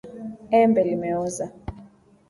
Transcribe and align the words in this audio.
Embe 0.59 0.81
limeoza 0.87 1.45